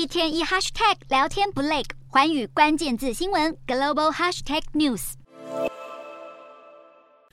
[0.00, 5.12] 一天一 hashtag 聊天不累，环宇关键字新闻 global hashtag news。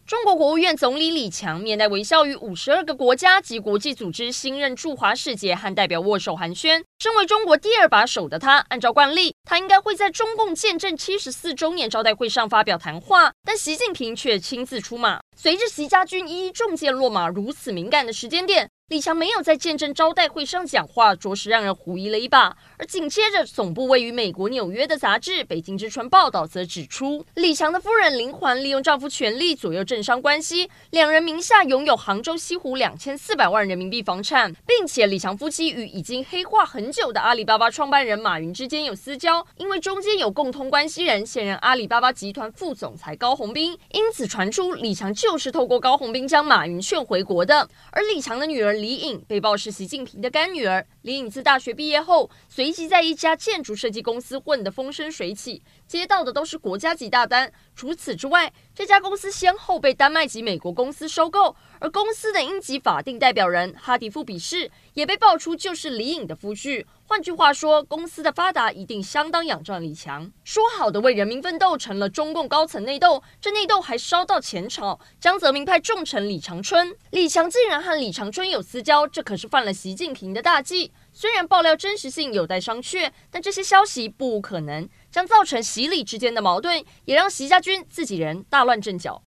[0.05, 6.83] 中国国务院总理李强面带微笑与五十二个国家及国际组织新任驻华使节和代表握手寒暄。
[6.99, 15.21] 身为中国第二把手的他，按照惯例，他应该会在中共建政七十四周年招待会上发表谈话，但习近平却亲自出马。
[15.37, 18.69] 随着习家军一一中箭落马，如此敏感的时间点。
[18.89, 22.55] 李强没有在见证招待会上讲话，着实让人狐疑了一把。
[22.77, 47.67] 而紧接着，总部位于美国纽约的杂志《北京之春》报道则指出，李强的夫人林环利用丈夫权力左右政商关系，两人名下拥有杭州西湖两千四百万人民币房产，并且李强夫妻与已经黑化很久的阿里巴巴创办人马云之间有私交，因为中间有共通关系人，现任阿里巴巴集团副总裁高红斌，因此传出李强就是透过高红斌将马云劝回国的。
[47.91, 48.76] 而李强的女儿。
[48.81, 50.85] 李颖被曝是习近平的干女儿。
[51.01, 57.51] 李颖自大学毕业后，随即在一家建筑设计公司混得风生水起，接到的都是国家级大单。
[57.75, 66.85] 除此之外，这家公司先后被丹麦及美国公司收购，而公司的英籍法定代表人哈迪夫比士也被爆出就是李颖的夫婿。
[67.09, 70.29] 换句话说，公司的发达一定相当仰仗李强。
[70.43, 76.93] 说好的为人民奋斗，成了中共高层内斗，这内斗还烧到前朝，江泽民派重臣李长春。
[77.11, 80.91] 李强竟然和李长春有私交，这可是犯了习近平的大忌。
[81.13, 89.15] 虽然爆料真实性有待商榷，但这些消息不无可能将造成习李之间的矛盾，也让习家军自己人大乱阵脚。